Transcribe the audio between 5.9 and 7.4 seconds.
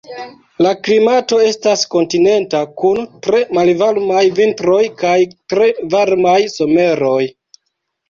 varmaj someroj.